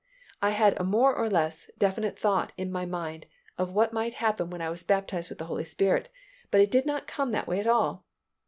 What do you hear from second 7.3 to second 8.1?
that way at all.